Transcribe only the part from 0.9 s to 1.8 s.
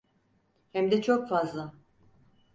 de çok fazla.